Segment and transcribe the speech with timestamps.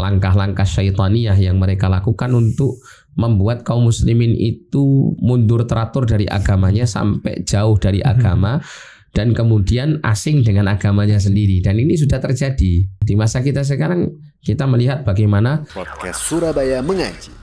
[0.00, 2.80] langkah-langkah syaitaniyah yang mereka lakukan untuk
[3.20, 8.08] membuat kaum muslimin itu mundur teratur dari agamanya sampai jauh dari Mhm.
[8.08, 8.64] agama
[9.12, 14.08] dan kemudian asing dengan agamanya sendiri dan ini sudah terjadi di masa kita sekarang
[14.40, 17.39] kita melihat bagaimana Podcast Surabaya Mengaji.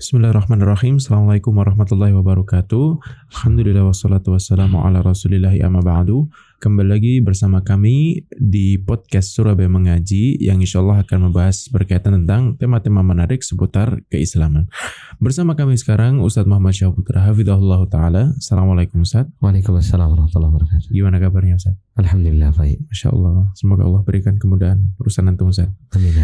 [0.00, 0.96] Bismillahirrahmanirrahim.
[0.96, 3.04] Assalamualaikum warahmatullahi wabarakatuh.
[3.36, 6.24] Alhamdulillah wassalatu wassalamu ala rasulillahi amma ba'du.
[6.56, 12.56] Kembali lagi bersama kami di podcast Surabaya Mengaji yang insya Allah akan membahas berkaitan tentang
[12.56, 14.72] tema-tema menarik seputar keislaman.
[15.20, 18.32] Bersama kami sekarang Ustadz Muhammad Syahputra Hafidhullah Ta'ala.
[18.40, 19.36] Assalamualaikum Ustadz.
[19.44, 20.88] Waalaikumsalam warahmatullahi wabarakatuh.
[20.96, 21.76] Gimana kabarnya Ustadz?
[22.00, 22.88] Alhamdulillah baik.
[22.88, 23.52] Masya Allah.
[23.52, 25.76] Semoga Allah berikan kemudahan urusan antum Ustadz.
[25.92, 26.16] Amin.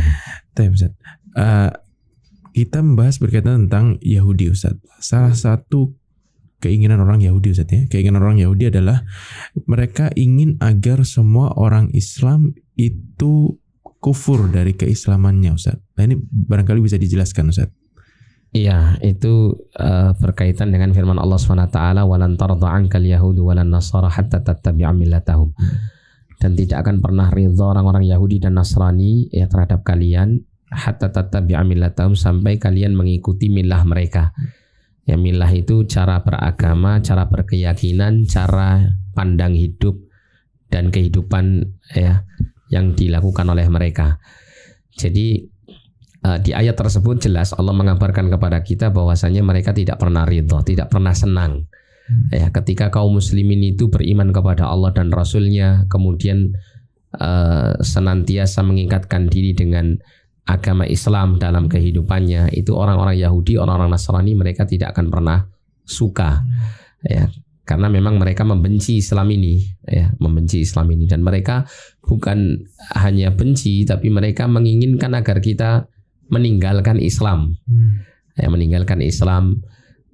[0.56, 0.96] Tapi Ustaz,
[1.36, 1.84] eh,
[2.56, 4.80] kita membahas berkaitan tentang Yahudi Ustaz.
[5.05, 5.92] Salah satu
[6.56, 7.84] keinginan orang Yahudi Ustaz ya.
[7.84, 9.04] Keinginan orang Yahudi adalah
[9.68, 13.60] mereka ingin agar semua orang Islam itu
[14.01, 15.76] kufur dari keislamannya Ustaz.
[16.01, 17.68] Nah ini barangkali bisa dijelaskan Ustaz.
[18.57, 24.41] Iya, itu eh, berkaitan dengan firman Allah SWT, "Walan tarda 'ankal yahudu walan nasara hatta
[24.41, 25.52] tattabi'a millatahum."
[26.41, 32.18] Dan tidak akan pernah ridha orang-orang Yahudi dan Nasrani ya terhadap kalian hatta tattabi'a millatahum
[32.18, 34.34] sampai kalian mengikuti milah mereka.
[35.06, 40.02] Ya milah itu cara beragama, cara berkeyakinan, cara pandang hidup
[40.66, 41.62] dan kehidupan
[41.95, 42.26] ya
[42.74, 44.18] yang dilakukan oleh mereka.
[44.95, 45.56] Jadi
[46.26, 50.90] Uh, di ayat tersebut jelas Allah mengabarkan kepada kita bahwasanya mereka tidak pernah ridho, tidak
[50.90, 51.70] pernah senang.
[52.34, 56.51] Ya, ketika kaum muslimin itu beriman kepada Allah dan Rasulnya, kemudian
[57.14, 60.02] uh, senantiasa mengikatkan diri dengan
[60.46, 65.38] agama Islam dalam kehidupannya, itu orang-orang Yahudi, orang-orang Nasrani mereka tidak akan pernah
[65.82, 66.47] suka.
[67.02, 67.26] Ya,
[67.66, 71.66] karena memang mereka membenci Islam ini, ya, membenci Islam ini dan mereka
[72.06, 72.62] bukan
[72.94, 75.90] hanya benci, tapi mereka menginginkan agar kita
[76.30, 77.58] meninggalkan Islam,
[78.38, 79.66] ya, meninggalkan Islam.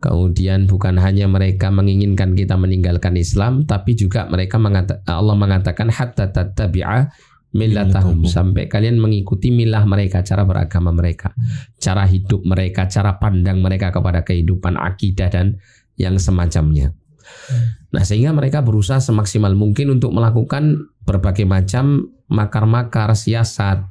[0.02, 6.34] Kemudian bukan hanya mereka menginginkan kita meninggalkan Islam, tapi juga mereka mengata, Allah mengatakan hatta
[6.34, 7.06] tattabi'a
[7.52, 8.24] millatahum.
[8.24, 11.32] Sampai kalian mengikuti milah mereka, cara beragama mereka,
[11.78, 15.60] cara hidup mereka, cara pandang mereka kepada kehidupan akidah dan
[15.96, 16.96] yang semacamnya.
[17.92, 23.84] Nah, sehingga mereka berusaha semaksimal mungkin untuk melakukan berbagai macam makar-makar siasat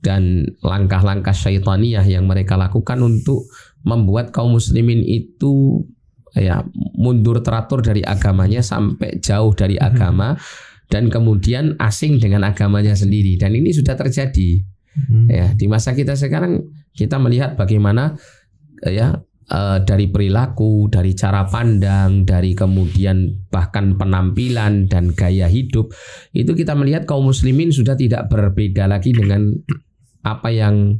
[0.00, 3.46] dan langkah-langkah syaitaniyah yang mereka lakukan untuk
[3.84, 5.84] membuat kaum muslimin itu
[6.36, 6.64] ya
[6.96, 10.36] mundur teratur dari agamanya sampai jauh dari agama
[10.86, 14.62] dan kemudian asing dengan agamanya sendiri dan ini sudah terjadi
[14.96, 15.28] Hmm.
[15.28, 18.16] ya di masa kita sekarang kita melihat bagaimana
[18.80, 19.12] eh, ya
[19.52, 25.92] eh, dari perilaku dari cara pandang dari kemudian bahkan penampilan dan gaya hidup
[26.32, 29.52] itu kita melihat kaum muslimin sudah tidak berbeda lagi dengan
[30.24, 30.96] apa yang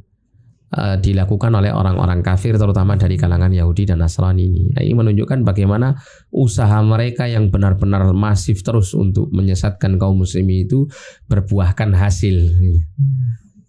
[0.72, 4.62] eh, dilakukan oleh orang-orang kafir terutama dari kalangan Yahudi dan Nasrani ini.
[4.74, 5.94] Nah, ini menunjukkan bagaimana
[6.32, 10.90] usaha mereka yang benar-benar masif terus untuk menyesatkan kaum muslimin itu
[11.30, 12.36] berbuahkan hasil.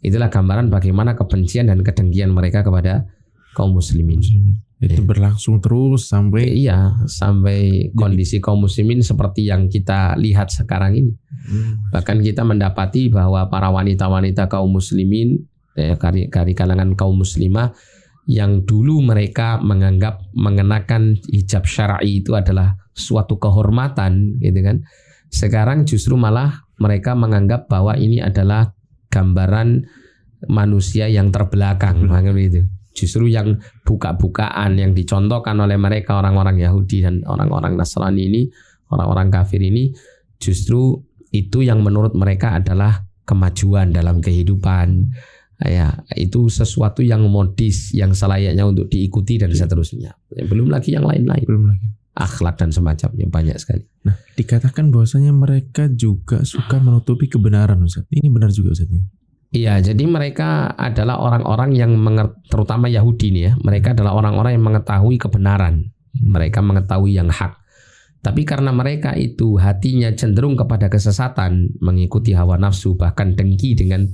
[0.01, 3.09] Itulah gambaran bagaimana kebencian dan kedengkian mereka kepada
[3.57, 4.21] kaum muslimin.
[4.77, 11.11] Itu berlangsung terus sampai Iya, sampai kondisi kaum muslimin seperti yang kita lihat sekarang ini.
[11.89, 15.41] Bahkan kita mendapati bahwa para wanita-wanita kaum muslimin
[15.77, 17.71] eh, dari, dari kalangan kaum muslimah
[18.27, 24.83] yang dulu mereka menganggap mengenakan hijab syar'i itu adalah suatu kehormatan gitu kan.
[25.31, 28.75] Sekarang justru malah mereka menganggap bahwa ini adalah
[29.07, 29.87] gambaran
[30.51, 32.61] manusia yang terbelakang, makanya itu.
[32.97, 38.41] Justru yang buka-bukaan yang dicontohkan oleh mereka orang-orang Yahudi dan orang-orang Nasrani ini,
[38.89, 39.93] orang-orang kafir ini
[40.41, 40.97] justru
[41.33, 45.13] itu yang menurut mereka adalah kemajuan dalam kehidupan.
[45.57, 50.13] Ya, itu sesuatu yang modis, yang selayaknya untuk diikuti dan seterusnya.
[50.45, 51.87] Belum lagi yang lain-lain, belum lagi.
[52.17, 53.85] akhlak dan semacamnya banyak sekali.
[54.05, 58.09] Nah, dikatakan bahwasanya mereka juga suka menutupi kebenaran Ustaz.
[58.09, 59.01] Ini benar juga Ustaz ya?
[59.47, 61.93] Iya, jadi mereka adalah orang-orang yang
[62.51, 63.53] terutama Yahudi nih ya.
[63.61, 65.93] Mereka adalah orang-orang yang mengetahui kebenaran.
[66.17, 67.55] Mereka mengetahui yang hak.
[68.25, 74.09] Tapi karena mereka itu hatinya cenderung kepada kesesatan, mengikuti hawa nafsu, bahkan dengki dengan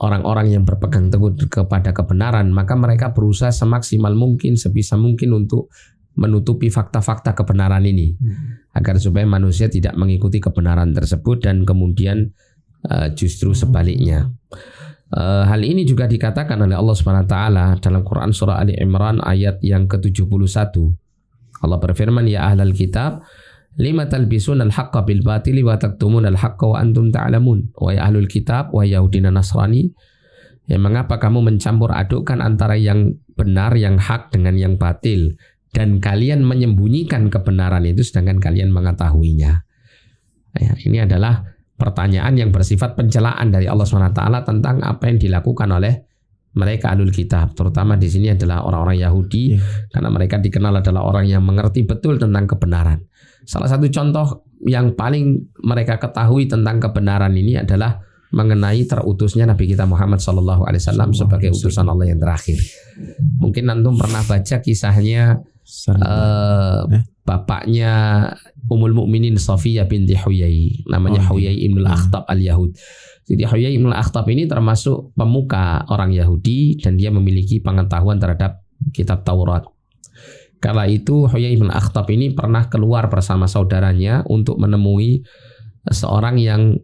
[0.00, 5.68] orang-orang yang berpegang teguh kepada kebenaran, maka mereka berusaha semaksimal mungkin, sebisa mungkin untuk
[6.16, 8.18] menutupi fakta-fakta kebenaran ini
[8.74, 12.34] agar supaya manusia tidak mengikuti kebenaran tersebut dan kemudian
[12.90, 14.28] uh, justru sebaliknya.
[15.10, 19.18] Eh, hal ini juga dikatakan oleh Allah Subhanahu wa taala dalam Quran surah Ali Imran
[19.18, 20.70] ayat yang ke-71.
[21.66, 23.26] Allah berfirman ya ahlal kitab
[23.80, 27.72] lima talbisun al-haqqa bil batili wa taktumun al-haqqa wa antum ta'lamun.
[27.72, 29.88] Wa ya ahlul kitab wa Yahudi dan Nasrani
[30.68, 35.34] ya mengapa kamu mencampur adukkan antara yang benar yang hak dengan yang batil
[35.72, 39.64] dan kalian menyembunyikan kebenaran itu sedangkan kalian mengetahuinya.
[40.50, 41.46] Ya, ini adalah
[41.78, 46.09] pertanyaan yang bersifat pencelaan dari Allah SWT tentang apa yang dilakukan oleh
[46.50, 49.86] mereka alul kitab terutama di sini adalah orang-orang Yahudi yeah.
[49.94, 52.98] karena mereka dikenal adalah orang yang mengerti betul tentang kebenaran.
[53.46, 59.86] Salah satu contoh yang paling mereka ketahui tentang kebenaran ini adalah mengenai terutusnya Nabi kita
[59.90, 62.58] Muhammad Shallallahu Alaihi Wasallam sebagai utusan Allah yang terakhir.
[63.42, 65.42] Mungkin antum pernah baca kisahnya
[65.98, 66.86] uh,
[67.26, 67.92] bapaknya
[68.70, 72.70] Ummul Mukminin Safiyah binti Huyai, namanya oh, Huyai Ibn al-Akhtab al-Yahud.
[73.30, 79.22] Jadi Huyai Ibn al-Akhtab ini termasuk pemuka orang Yahudi dan dia memiliki pengetahuan terhadap kitab
[79.22, 79.62] Taurat.
[80.58, 85.22] Kala itu Huyai Ibn al-Akhtab ini pernah keluar bersama saudaranya untuk menemui
[85.86, 86.74] seorang yang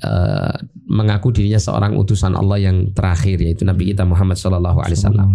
[0.00, 0.56] uh,
[0.88, 5.30] mengaku dirinya seorang utusan Allah yang terakhir yaitu Nabi kita Muhammad Shallallahu Alaihi Wasallam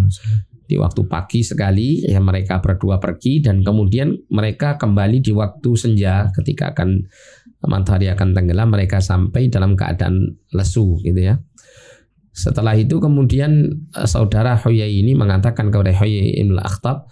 [0.68, 6.28] di waktu pagi sekali ya mereka berdua pergi dan kemudian mereka kembali di waktu senja
[6.36, 7.08] ketika akan
[7.66, 11.40] matahari akan tenggelam mereka sampai dalam keadaan lesu gitu ya.
[12.30, 13.66] Setelah itu kemudian
[13.96, 17.10] eh, saudara Huyai ini mengatakan kepada Huyai Ibn Akhtab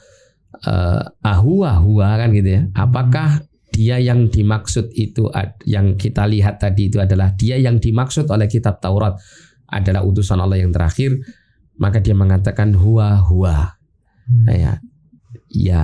[0.63, 2.63] eh, ahua ahua kan gitu ya.
[2.79, 3.43] Apakah
[3.77, 5.29] dia yang dimaksud itu
[5.69, 9.21] yang kita lihat tadi itu adalah dia yang dimaksud oleh kitab Taurat
[9.69, 11.21] adalah utusan Allah yang terakhir
[11.77, 13.77] maka dia mengatakan huwa huwa
[14.33, 14.49] hmm.
[14.49, 14.73] ya
[15.53, 15.83] ya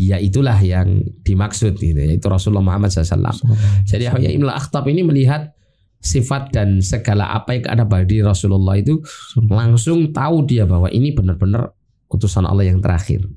[0.00, 3.44] dia itulah yang dimaksud gitu yaitu Rasulullah Muhammad SAW.
[3.84, 5.52] Jadi Yahya Ibn Akhtab ini melihat
[6.00, 9.04] sifat dan segala apa yang ada pada Rasulullah itu
[9.52, 11.76] langsung tahu dia bahwa ini benar-benar
[12.08, 13.28] utusan Allah yang terakhir.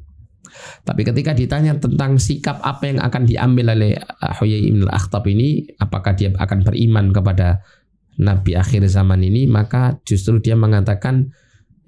[0.87, 3.99] Tapi ketika ditanya tentang sikap apa yang akan diambil oleh
[4.39, 7.59] Huyai Ibn Akhtab ini, apakah dia akan beriman kepada
[8.23, 11.35] Nabi akhir zaman ini, maka justru dia mengatakan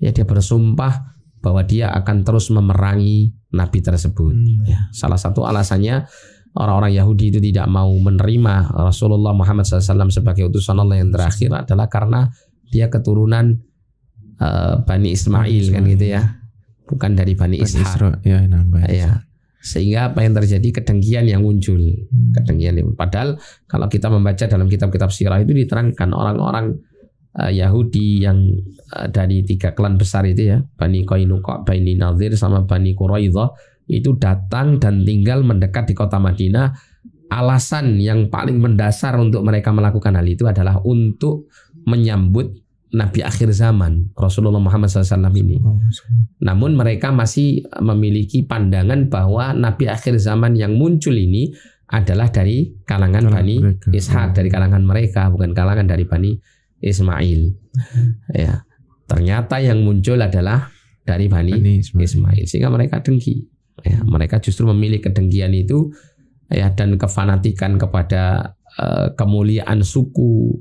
[0.03, 1.14] ya dia bersumpah
[1.45, 4.33] bahwa dia akan terus memerangi nabi tersebut.
[4.33, 4.65] Hmm.
[4.65, 6.09] Ya, salah satu alasannya
[6.57, 11.85] orang-orang Yahudi itu tidak mau menerima Rasulullah Muhammad SAW sebagai utusan Allah yang terakhir adalah
[11.85, 12.33] karena
[12.73, 13.61] dia keturunan
[14.41, 16.21] uh, Bani Ismail, Ismail kan gitu ya,
[16.89, 18.25] bukan dari Bani, Bani Ishak.
[18.25, 18.41] Ya,
[18.89, 19.11] ya.
[19.61, 22.33] Sehingga apa yang terjadi kedengkian yang muncul, hmm.
[22.41, 23.37] kedengkian yang padahal
[23.69, 26.81] kalau kita membaca dalam kitab-kitab sirah itu diterangkan orang-orang
[27.39, 28.39] uh, Yahudi yang
[28.95, 33.51] uh, dari tiga klan besar itu ya, Bani Qainuqa, Bani Nadir sama Bani Quraidah
[33.85, 36.73] itu datang dan tinggal mendekat di kota Madinah.
[37.25, 41.49] Alasan yang paling mendasar untuk mereka melakukan hal itu adalah untuk
[41.89, 42.53] menyambut
[42.95, 45.59] Nabi akhir zaman Rasulullah Muhammad SAW ini.
[46.39, 51.51] Namun mereka masih memiliki pandangan bahwa Nabi akhir zaman yang muncul ini
[51.91, 53.61] adalah dari kalangan Bani
[53.91, 56.54] Ishak, dari kalangan mereka, bukan kalangan dari Bani
[56.85, 57.41] Ismail.
[58.31, 58.63] Ya.
[59.05, 60.73] Ternyata yang muncul adalah
[61.05, 62.01] dari Bani, Ismail.
[62.01, 62.43] Ismail.
[62.49, 63.45] Sehingga mereka dengki.
[63.85, 65.93] Ya, mereka justru memilih kedengkian itu
[66.49, 70.57] ya dan kefanatikan kepada uh, kemuliaan suku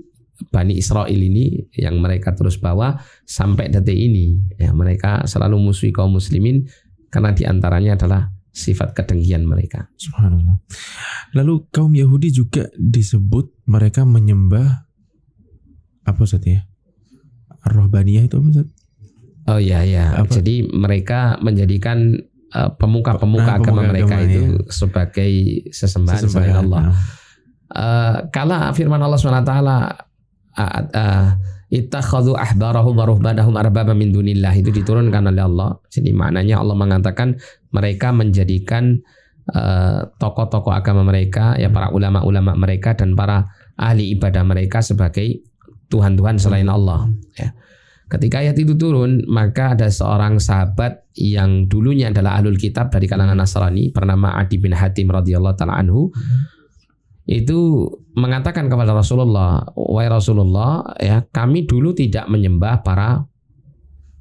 [0.51, 4.43] Bani Israel ini yang mereka terus bawa sampai detik ini.
[4.59, 6.67] Ya, mereka selalu musuhi kaum muslimin
[7.09, 9.91] karena di antaranya adalah sifat kedengkian mereka.
[9.99, 10.63] Subhanallah.
[11.35, 14.87] Lalu kaum Yahudi juga disebut mereka menyembah
[16.05, 16.69] apa Ustaz ya?
[17.65, 18.69] Rohbaniyah itu apa Ustaz?
[19.45, 20.17] Oh iya iya.
[20.17, 20.41] Apa?
[20.41, 22.17] Jadi mereka menjadikan
[22.57, 24.73] uh, pemuka-pemuka nah, agama mereka agama, itu ya.
[24.73, 25.33] sebagai
[25.69, 26.83] sesembahan, selain Allah.
[26.89, 26.97] Nah.
[27.75, 29.57] Uh, kala firman Allah SWT
[30.55, 31.29] uh,
[31.75, 35.77] ittakhadhu ahbarahum wa ruhbanahum arbaba min dunillah itu diturunkan oleh Allah.
[35.93, 37.37] Jadi maknanya Allah mengatakan
[37.75, 39.03] mereka menjadikan
[40.17, 43.45] tokoh-tokoh uh, agama mereka ya para ulama-ulama mereka dan para
[43.77, 45.45] ahli ibadah mereka sebagai
[45.89, 47.11] Tuhan-Tuhan selain Allah.
[47.37, 47.53] Ya.
[48.05, 53.35] Ketika ayat itu turun, maka ada seorang sahabat yang dulunya adalah ahlul kitab dari kalangan
[53.35, 56.13] Nasrani bernama Adi bin Hatim radhiyallahu taala anhu.
[57.25, 63.25] Itu mengatakan kepada Rasulullah, "Wahai Rasulullah, ya, kami dulu tidak menyembah para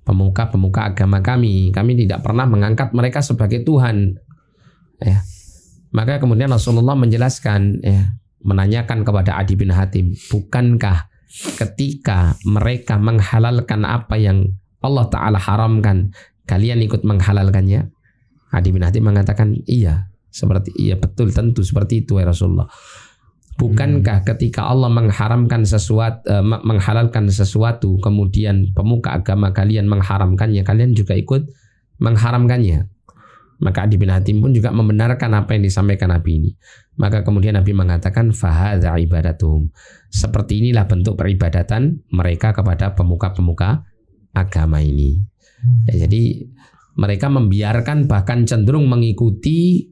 [0.08, 1.70] pemuka-pemuka agama kami.
[1.75, 4.15] Kami tidak pernah mengangkat mereka sebagai Tuhan."
[5.03, 5.20] Ya.
[5.91, 14.21] Maka kemudian Rasulullah menjelaskan, ya, menanyakan kepada Adi bin Hatim, "Bukankah ketika mereka menghalalkan apa
[14.21, 14.53] yang
[14.85, 16.13] Allah Ta'ala haramkan,
[16.45, 17.89] kalian ikut menghalalkannya?
[18.53, 22.69] Adi bin Hatim mengatakan, iya, seperti iya betul tentu seperti itu ya Rasulullah.
[23.53, 31.13] Bukankah ketika Allah mengharamkan sesuatu, eh, menghalalkan sesuatu, kemudian pemuka agama kalian mengharamkannya, kalian juga
[31.13, 31.49] ikut
[32.01, 32.92] mengharamkannya.
[33.62, 36.51] Maka Adi bin Hatim pun juga membenarkan apa yang disampaikan Nabi ini.
[36.98, 39.69] Maka kemudian Nabi mengatakan fahadha ibadatuhum.
[40.10, 43.86] Seperti inilah bentuk peribadatan mereka kepada pemuka-pemuka
[44.33, 45.22] agama ini.
[45.89, 46.50] Ya, jadi
[46.98, 49.89] mereka membiarkan bahkan cenderung mengikuti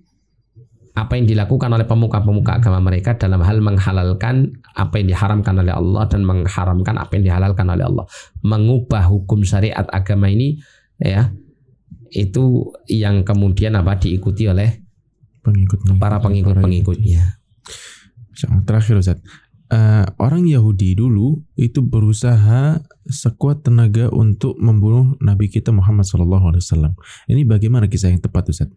[0.91, 6.03] apa yang dilakukan oleh pemuka-pemuka agama mereka dalam hal menghalalkan apa yang diharamkan oleh Allah
[6.11, 8.05] dan mengharamkan apa yang dihalalkan oleh Allah.
[8.43, 10.59] Mengubah hukum syariat agama ini
[10.99, 11.31] ya
[12.11, 14.81] itu yang kemudian apa diikuti oleh
[15.41, 17.41] Pengikut para pengikut-pengikutnya.
[18.61, 19.17] Terakhir Ustaz.
[19.71, 22.77] Eh, orang Yahudi dulu itu berusaha
[23.09, 26.93] sekuat tenaga untuk membunuh Nabi kita Muhammad SAW.
[27.25, 28.69] Ini bagaimana kisah yang tepat Ustaz?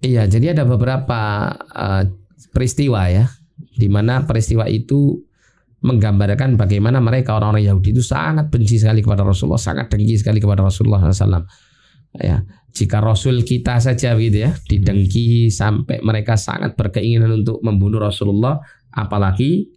[0.00, 2.04] Iya, jadi ada beberapa uh,
[2.54, 3.26] peristiwa ya,
[3.56, 5.20] di mana peristiwa itu
[5.80, 10.64] menggambarkan bagaimana mereka orang-orang Yahudi itu sangat benci sekali kepada Rasulullah, sangat dengki sekali kepada
[10.64, 11.48] Rasulullah SAW.
[12.16, 12.42] Ya,
[12.74, 18.58] jika Rasul kita saja gitu ya, didengki sampai mereka sangat berkeinginan untuk membunuh Rasulullah,
[18.90, 19.70] apalagi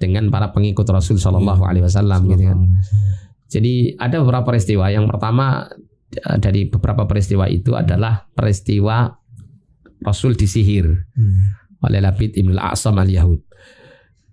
[0.00, 2.58] dengan para pengikut Rasul Shallallahu Alaihi Wasallam gitu kan.
[3.50, 4.88] Jadi ada beberapa peristiwa.
[4.88, 5.66] Yang pertama
[6.14, 9.10] eh, dari beberapa peristiwa itu adalah peristiwa
[10.00, 11.58] Rasul disihir Hmm.
[11.84, 13.40] oleh Labid Ibn al-A'sam al-Yahud.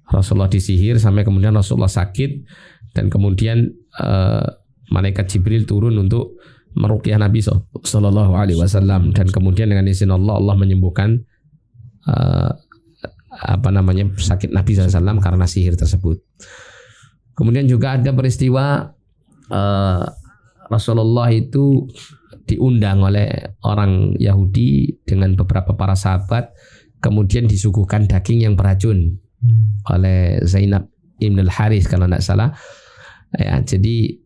[0.08, 2.48] Rasulullah disihir sampai kemudian Rasulullah sakit
[2.96, 3.68] dan kemudian
[4.00, 4.48] eh,
[4.88, 6.40] malaikat Jibril turun untuk
[6.78, 11.26] meruqyah Nabi Sallallahu Alaihi Wasallam dan kemudian dengan izin Allah Allah menyembuhkan
[12.06, 12.52] eh,
[13.38, 16.18] apa namanya sakit Nabi SAW karena sihir tersebut.
[17.38, 18.94] Kemudian juga ada peristiwa
[19.50, 20.06] eh,
[20.70, 21.86] Rasulullah itu
[22.48, 26.54] diundang oleh orang Yahudi dengan beberapa para sahabat
[27.04, 29.78] kemudian disuguhkan daging yang beracun Hmm.
[29.94, 30.90] oleh Zainab
[31.22, 32.50] Ibn al-Haris kalau tidak salah
[33.38, 34.18] ya jadi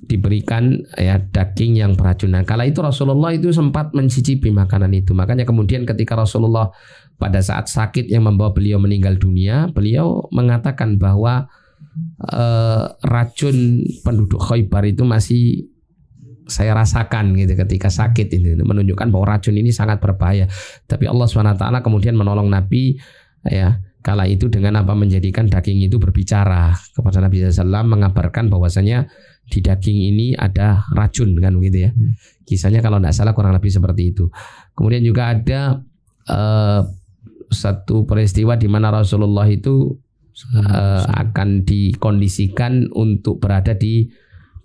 [0.00, 5.12] diberikan ya daging yang beracun nah kala itu Rasulullah itu sempat mencicipi makanan itu.
[5.12, 6.72] Makanya kemudian ketika Rasulullah
[7.20, 11.52] pada saat sakit yang membawa beliau meninggal dunia beliau mengatakan bahwa
[12.32, 15.68] eh, racun penduduk Khaybar itu masih
[16.50, 18.58] saya rasakan gitu ketika sakit ini.
[18.58, 20.50] Menunjukkan bahwa racun ini sangat berbahaya.
[20.90, 22.98] Tapi Allah swt kemudian menolong Nabi
[23.46, 24.92] ya kala itu dengan apa?
[24.98, 29.06] Menjadikan daging itu berbicara kepada Nabi SAW mengabarkan bahwasanya
[29.50, 31.90] di daging ini ada racun kan begitu ya.
[31.90, 32.14] Hmm.
[32.46, 34.30] kisahnya kalau tidak salah kurang lebih seperti itu.
[34.74, 35.82] Kemudian juga ada
[36.30, 36.80] eh,
[37.50, 39.98] satu peristiwa di mana Rasulullah itu
[40.54, 44.06] eh, akan dikondisikan untuk berada di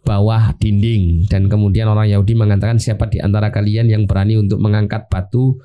[0.06, 1.26] bawah dinding.
[1.26, 5.58] Dan kemudian orang Yahudi mengatakan siapa di antara kalian yang berani untuk mengangkat batu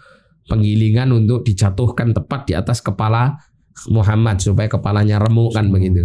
[0.48, 3.38] penggilingan untuk dijatuhkan tepat di atas kepala
[3.86, 6.02] Muhammad supaya kepalanya remuk kan begitu.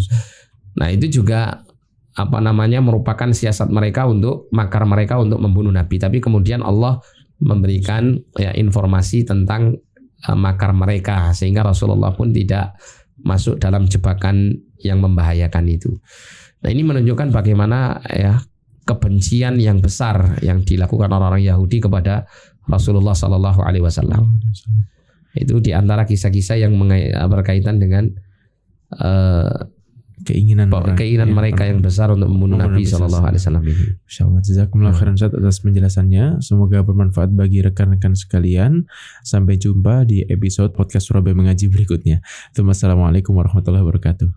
[0.78, 1.65] Nah, itu juga
[2.16, 6.00] apa namanya merupakan siasat mereka untuk makar mereka untuk membunuh Nabi.
[6.00, 7.04] Tapi kemudian Allah
[7.44, 9.76] memberikan ya informasi tentang
[10.24, 12.80] eh, makar mereka sehingga Rasulullah pun tidak
[13.20, 15.92] masuk dalam jebakan yang membahayakan itu.
[16.64, 18.40] Nah, ini menunjukkan bagaimana ya
[18.88, 22.30] kebencian yang besar yang dilakukan orang-orang Yahudi kepada
[22.70, 24.40] Rasulullah Shallallahu Alaihi Wasallam.
[25.36, 26.80] Itu di antara kisah-kisah yang
[27.28, 28.08] berkaitan dengan
[29.04, 29.75] eh,
[30.24, 34.00] Keinginan bahwa keinginan ya, mereka yang besar untuk membunuh Nabi Shallallahu Alaihi Wasallam ini.
[34.08, 35.00] Insyaallah jazakumullah Hmm.
[35.04, 36.40] khairan Ustaz atas penjelasannya.
[36.40, 38.88] Semoga bermanfaat bagi rekan-rekan sekalian.
[39.28, 42.24] Sampai jumpa di episode podcast Surabaya Mengaji berikutnya.
[42.56, 44.32] Assalamualaikum warahmatullahi wabarakatuh.